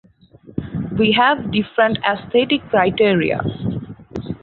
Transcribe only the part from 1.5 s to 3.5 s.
different aesthetic criteria.